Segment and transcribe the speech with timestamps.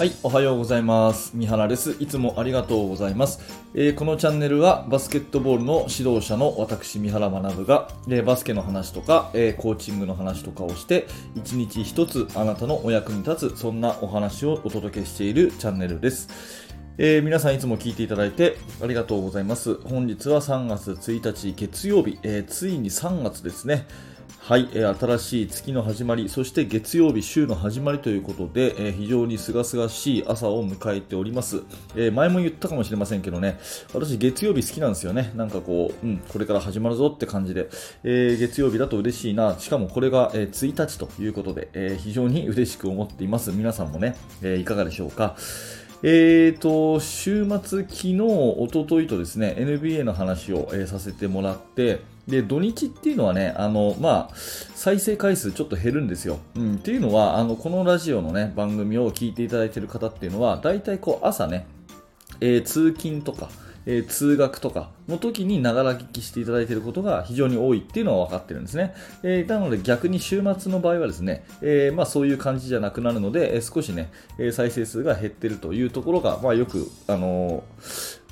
[0.00, 1.32] はい、おはようございます。
[1.36, 1.94] 三原です。
[2.00, 3.38] いつもありがとうございます。
[3.74, 16.30] えー、このチャンネルはバスケットボールの指導者の私、三原学が、えー、バスケの話とか、えー、コーチングの話とかをして、一日一つあなたのお役に立つ、そんなお話をお届けしているチャンネルです。
[16.96, 19.74] えー、皆さんいつも聞いていただいてありがとうございます。
[19.82, 23.86] 本日は3月1日月曜日、え、ついに3月ですね。
[24.42, 31.62] はい、新しい月の始まり、そして月曜日、週の始まりということで、非常に清々しい朝を迎えております、
[31.94, 33.60] 前も言ったかもしれませんけどね、
[33.92, 35.30] 私月曜日好きなんですよね。
[35.36, 37.68] なんかこう、うん、これから始まるぞって感じで、
[38.02, 39.56] 月曜日だと嬉しいな。
[39.58, 43.52] しかもこれが、え1日ということで、非常に嬉しく思っています。
[43.52, 45.36] 皆さんもね、いかがでしょうか？
[46.02, 56.38] えーと、週末、昨日、おとといとですね、NBA の話を、えー、させてもらって、で、土日っていうのはね、あの、まあ、再生回数ちょっと減るんですよ。
[56.56, 61.66] うん、っていうのは、あの、このラジオのね、番組を聞いていただいている方っていうのは、大体こう、朝ね、
[62.40, 63.50] えー、通勤とか、
[63.86, 68.94] え、通学とかの時にながら聞きしていただいていることが非常に多いっていうのは分かってるんですね。
[69.22, 77.64] え、なので逆に週末の場合はですね、え、まあ、そういう感じじゃなくなるので、え少しね、え再生数が減ってるというところが、まあ、よく、あの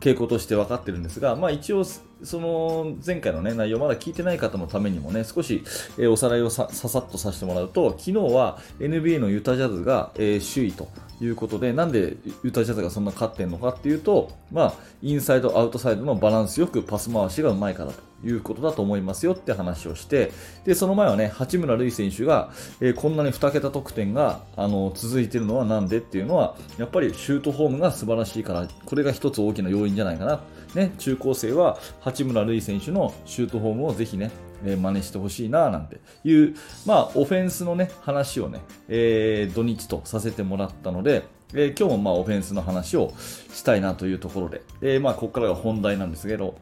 [0.00, 5.62] 傾向として分かってるんですが、まあ、一応、その前回の、ね、内容まだ聞いてない方のためにもね少し、
[5.98, 10.88] えおさらいをささっとさせてもらうと昨日は NBA のユタジャズが、え首位と
[11.20, 20.32] いうことで、なんでユタジャズがそんな勝ってんのかっていうと、まあ、インサイド、アウトサイドのバランスよくパス回しがうまいからということだと思いますよって話をして、
[20.64, 30.40] で、その前はね、八村塁選手が、えー、こんなに2桁得点が、あの、続いてるのはなんでっていうのは、やっぱりシュートフォームが素晴らしいから、これが一つ大きな要因じゃないかな。
[30.74, 34.30] ね、中高生は八村塁選手のシュートフォームをぜひね、
[34.64, 36.54] えー、真似してほしいななんていう、
[36.86, 43.12] まあ、オフェンスのね、話をね、えー、土日とさせてもらったので、えー、今日もまあオフェンスの話を
[43.52, 46.54] したいなというところで、えー、まあここからが本題なんですけど、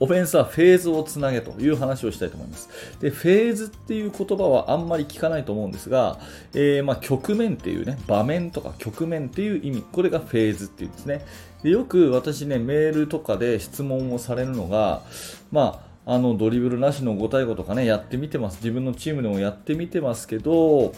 [0.00, 2.68] オフェンスはフェーズをつなげという話をしたいと思います。
[3.00, 6.18] で、フェーズっていう言葉はあんまり聞かないと思うんですが、
[6.52, 11.24] えー、まあ局面っていうね、場面とか局面っていう意味、これがフェーズっていうんですね。
[11.62, 15.02] でよく私ね、メールとかで質問をされるのが、
[15.50, 18.56] まあ、あのドリブルなしの5対5とかねやってみてます。
[18.56, 20.92] 自分のチームでもやってみてますけどやっ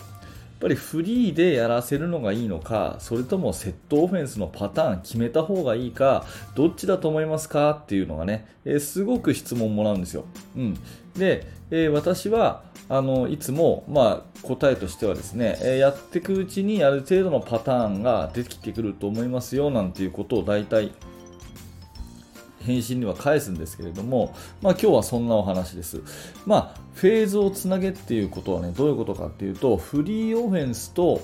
[0.61, 6.25] ぱりフリーでやらせるのがいいのかそれともセットオフェンスのパターン決めた方がいいか
[6.55, 10.25] どっちだと思いますかっていうのがね、えー、すごく質問もらうんですよ、
[10.56, 10.75] うん、
[11.15, 20.93] で、えー、私はあのいつも、まあ、答えとしてはですね、えー、やっていくうちにある程度のパターンが出てきてくると思いますよなんていうことを大体
[22.66, 26.03] 返信には返すんですけれども、まあ、今日はそんなお話です。
[26.44, 31.22] まあ、フェーズをつなげっていうことはね、どういうことかっていうと、フリーオフェンスと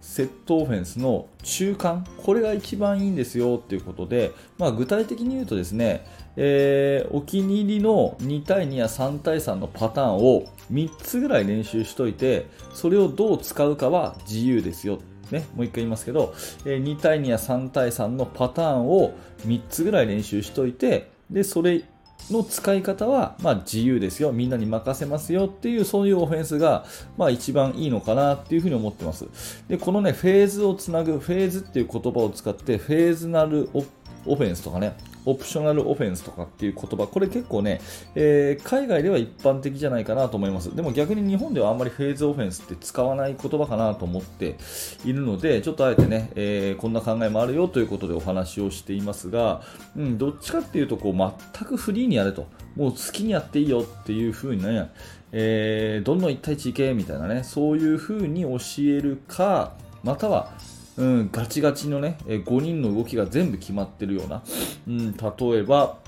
[0.00, 6.04] セットオフェンスの中間、これが一番いいんですよっていうことで、まあ、具体的に言うとですね、
[6.36, 14.98] えー、お気に入りの2対2や3対3のパターンを3つぐらい練習しといて、それをどう使うかは自由ですよ
[15.30, 19.14] ね、もう一回言いますけど、え2対2や3対3のパターンを
[19.46, 21.84] 3つぐらい練習しといて、で、それ
[22.30, 24.32] の使い方は、まあ、自由ですよ。
[24.32, 26.84] みんなに任せますよっていう、そういうオフェンスが、
[27.16, 29.26] まあ、一番いいのかなっていうふうに思ってます。
[29.68, 34.96] で、このね、フェーズをつなぐ、フェーズっていう言葉を使って、フェーズなるオフェンスとかね、
[35.26, 37.80] オプショナルオフェンスとかっていう言葉、これ結構ね、
[38.14, 40.74] えー、海外では一般的じゃないかなと思います。
[40.74, 44.56] でも逆に日本ではあんまりフェーズオフェンスって使わない言葉かなと思って
[45.04, 49.62] いるので、ちょっとあえてね、えー、こんな考えもあるよということでお話をしていますが、
[49.96, 54.90] うん、どっちかっていうとこう全くフリーにやれと、もう好きにやっていいよっていう風にね、
[55.32, 60.52] えー、どんどん1対1いけみたいなね、そういう風に教えるか、または
[61.00, 64.42] うん、ガチガチのね、え5人の動きが全部決まってるような、
[64.86, 65.98] うん、例えば、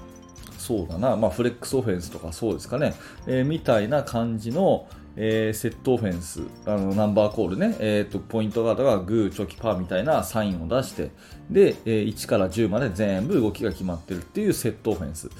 [0.59, 2.95] そうだな、まあ、フレックスオフェンスとかそうですかね、
[3.27, 4.87] えー、みたいな感じの、
[5.17, 11.11] えー、セットオフェンス、あのナンバーコールね、えーと、ポイントガードがグー、チョキ、パーみたいなサインを出して、
[11.51, 15.31] で、えー、1から10まで全部動きが決まってるっていうセットオフェンス。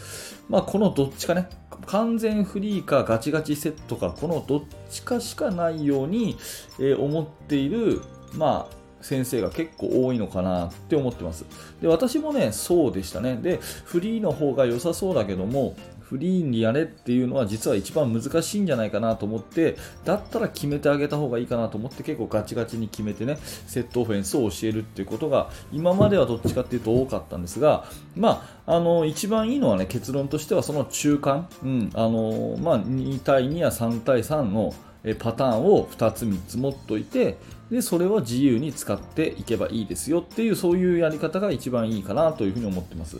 [0.49, 1.49] まあ、このどっちかね、
[1.87, 6.37] 完全フリーかガチガチセットか、このどっちかしかないように、
[6.81, 8.01] えー、思っている、
[8.35, 11.45] まあ、先生が結構多いのかなって思ってます。
[11.81, 13.37] で、私もね、そうでしたね。
[13.37, 15.75] で、フリーの方が良さそうだけども、
[16.13, 34.75] フリーにやれっていうのは実は一番難しいんじゃないかなと思って、だったら決めてあげた方がいいかなと思って結構ガチガチに決めてね、セットオフェンスを教えるっていうことが今まではどっちかっていうと多かったんですが、まあ、あの、一番いいのはね、結論としてはその中間、うん、あの、まあ、2対2や3対3の
[35.19, 37.39] パターンを2つ3つ持っといて
[37.71, 43.17] でそれを自由に使っていけばいいですよっていうそういうやり方が一番いいかなというふうに思ってます。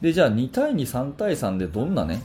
[0.00, 2.22] でじゃあ2対23対3でどんなね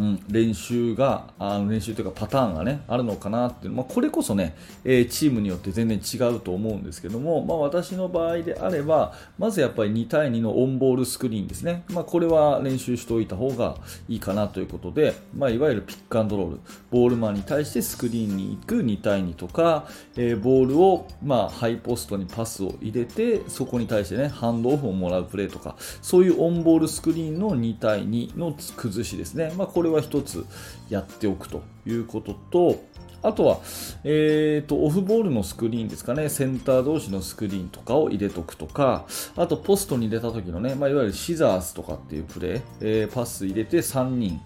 [0.00, 13.76] うん、練習があの練習というかパターンが、ね、あるのかなっていう、まあ、これこそね、えー、チームによって全然違うと思うんですけども、まあ、私の場合であればまずやっぱり2対2のオンボールスクリーンですね、まあ、これは練習しておいた方が
[14.08, 16.60] いいかなということで、まあ、いわゆるピックアンドロール。
[16.90, 19.86] ボールマンに対してスクリーンに行く2対2とか、
[20.16, 30.46] えー、ボールを、ま、ハイポストにパスを入れてそこに対して、ね、ハンドオフをもらうプレーとかそういうオンボールスクリーンの2対2の崩しですね、ま、これは1つ
[30.88, 32.90] やっておくということと、
[33.22, 33.58] あとは、
[34.02, 39.04] えーと、オフボールのスクリーンですかね、センター同士のスクリーンとかを入れとくとか、
[39.36, 44.40] あとポストに入れた時のね、まあ、いわゆるシザースとかっていうプレー、えー、パス入れて3人、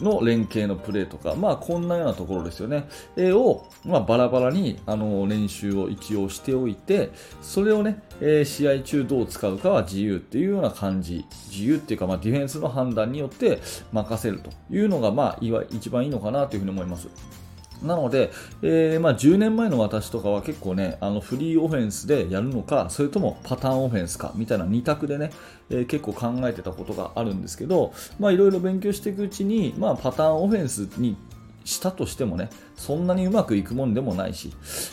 [0.00, 2.88] の連携のプレーとか、まあこんなようなところですよね。
[3.16, 7.10] えー、を、まあ、バラバラにあの練習を一応しておいて、
[7.42, 11.26] それをね、えー、試合中どう使うかは自由っていうような感じ。
[11.50, 13.60] 自由っていうか、まあ、ディフェンスの判断によって
[13.92, 15.38] 任せるというのが、まあ、
[15.70, 17.08] 一番いいのかなというふうに思います。
[17.82, 18.30] なので、
[18.62, 25.30] えー、まあ、10年前の私とかは結構ね、あのフリーオフェンスでやるのか、それともパターンオフェンスかみたいな2択でね、
[25.70, 31.16] えー、結構考えてたことがあるんですけど、まあ、いろいろ勉強していくうちに、まあ、パターンオフェンスに
[31.64, 34.52] したとしてもね、そんなにうまくいくもんでもないし、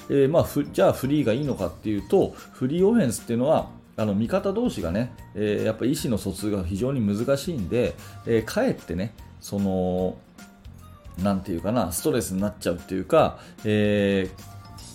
[0.09, 7.95] えー、まあ、じゃあフリーがいいのかっていうと、フリーオフェンスっていうのは、あの味方同士がね、えー、やっぱ意思の疎通が非常に難しいんで、
[8.25, 10.17] えー、かえってね、その
[11.23, 14.48] なんていうかな、ストレスになっちゃうっていうか、えー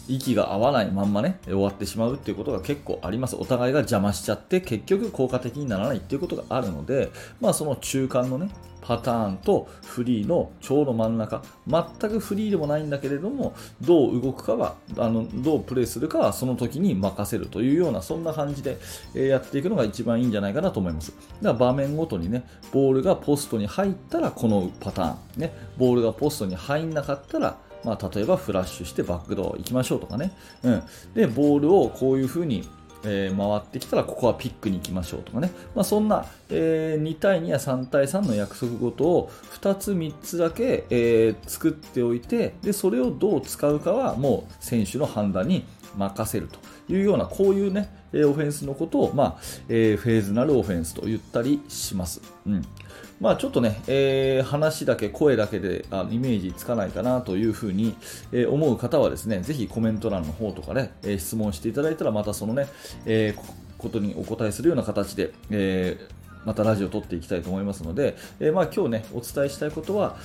[0.08, 3.36] 息が合わないまんまね、終わってしまうっていうことが結構あります。
[3.36, 7.10] お互いが邪魔しちゃって、結局効果的にならないっていうことがあるので、
[7.40, 8.50] まあその中間のね、
[8.84, 18.76] パターンとフリーのちょうど真ん中、全くフリーでもないんだけれども、どう動くかは、あのどうプレーするかはその時に任せるというような、そんな感じで
[19.14, 21.12] やっていくのが一番いいんじゃないかなと思います。
[21.12, 30.32] だから場面ごとにね、ボールがポストに入ったらこのパターン、ね、ボールがポストに入んなかったら、まあ、例えばフラッシュしてバックドア行きましょうとかね、
[30.62, 30.82] うん、
[31.14, 32.68] でボールをこういう風に
[33.06, 45.64] えー、回ってきたらここはピックに行きましょうとかね、まあ、そんな、えー、2対2や3対3の約束事を2つ3つだけ、えー、作っておいてでそれをどう使うかはもう選手の判断に
[45.96, 49.36] 任せるというようなこういうねオフェンスのことを、まあ
[49.68, 52.20] えー、フェーズなるオフェンスと言ったりします。
[52.46, 52.64] うん
[53.20, 57.96] まあ、ちょっとね、えー、話だけ、声だけであイメージつかないかなというふうに、
[58.32, 62.66] えー、思う方はですね、ぜひコメント欄の方とかで、ね、えー、質問していただいたら、またそのね、
[63.06, 63.34] え
[63.78, 65.98] ことにお答えするような形で、え
[66.44, 70.16] またラジオを撮っていきたいと思いますので、えまあ、今日ね、お伝えしたいことは、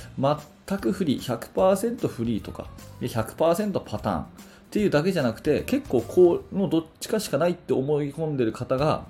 [0.68, 2.68] 全くフリー、100%フリーとか、
[3.02, 4.26] 100%パターン
[4.70, 9.08] っていうだけじゃなくて、結構このどっちかしかないって思い込んでる方が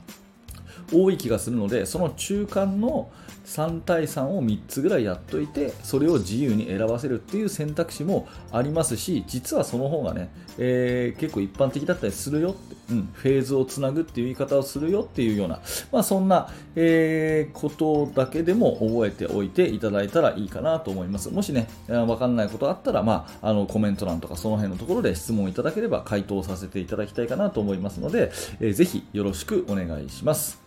[0.94, 3.12] 多い気がするので、その中間の
[3.46, 10.30] 3対3を3つぐらいやっといてそれを自由に選ばせるっていう選択肢もありますし実はその方がね、
[10.60, 21.30] えー、結構一般的だったりするよって、うん、フェーズをつなぐっていう言い方をするよっていうような、まあ、そんな、えー、ことだけでも覚えておいていただいたらいいかなと思います。
[21.30, 30.62] もしね分かんないことあったら、まあ、あのコメント欄とかその辺のところで質問いただければ回答させていただきたいかなと思いますので、えー、ぜひよろしくお願いします。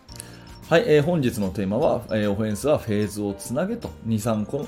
[0.69, 3.91] はい、えー、本日のテーマは、えー、オフェンスはフェーズをつなげと。
[4.07, 4.65] 2、3個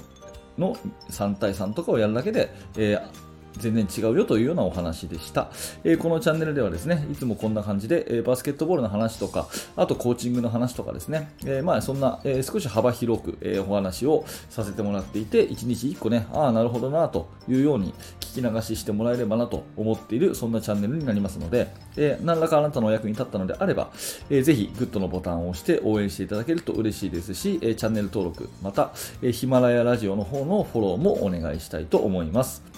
[0.57, 0.75] の
[1.09, 3.24] 3対3とかをやるだけで、えー
[3.59, 5.49] 全然違うよというようなお話でした、
[5.83, 23.91] えー、このチャンネルではですねいつもこんな感じで、えー、バスケットボールの話とかあとコーチングの話とかですね、えー、まあそんな、え少し幅広く、えお話をさせてもらっていて1日1個ねああなるほどなというように聞き流ししてもらえればなと思っているそんなチャンネルになりますので、え何らかあなたのお役に立ったのであれば、
[24.29, 32.74] えー、ぜひグッドのボタンを押して応援していただけると嬉しいですし、えチャンネル登録また、えヒマラヤラジオの方のフォローもお願いしたいと思います。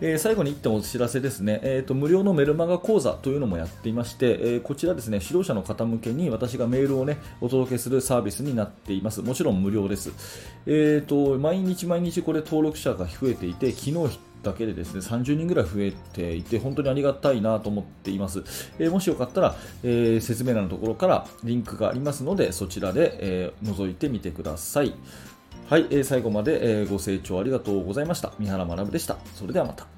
[0.00, 9.22] え、最後に1点お知らせですね、えーと、無料のメルマガ講座というのもやっていまして、え、こちらですね、指導者の方向けに私がメールをね、お届けするサービスになっています。
[9.22, 10.12] もちろん無料です。
[10.66, 18.44] えーと、毎日毎日これ登録者が増えていて、昨日だけでですね30人ぐらい増えていて本当にありがたいなと思っています、
[18.78, 24.94] えー、もしよかったら、えー、説明欄のところからリンクがありますのでそちらで、えー、覗いてみてください
[25.68, 28.32] はい、えー、最後まで、えご清聴ありがとうございました。
[28.38, 29.18] 三原学でした。
[29.34, 29.95] それではまた。